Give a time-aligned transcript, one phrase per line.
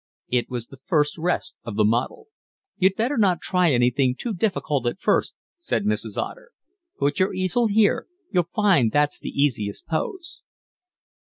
[0.29, 2.25] It was the first rest of the model.
[2.79, 6.17] "You'd better not try anything too difficult at first," said Mrs.
[6.17, 6.53] Otter.
[6.97, 8.07] "Put your easel here.
[8.31, 10.41] You'll find that's the easiest pose."